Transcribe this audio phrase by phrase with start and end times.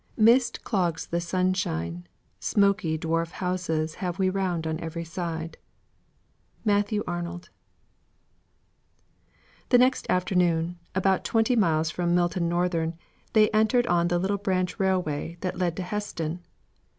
[0.17, 2.07] "Mist clogs the sunshine,
[2.39, 5.59] Smoky dwarf houses Have we round on every side."
[6.65, 7.51] MATTHEW ARNOLD.
[9.69, 12.97] The next afternoon, about twenty miles from Milton Northern,
[13.33, 16.43] they entered on the little branch railway that led to Heston.